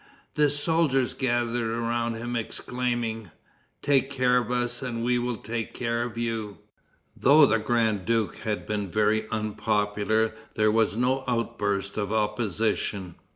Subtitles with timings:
[0.33, 3.29] The soldiers gathered around him exclaiming,
[3.83, 6.57] "Take care of us and we will take care of you,"
[7.15, 13.13] Though the grand duke had been very unpopular there was no outburst of opposition.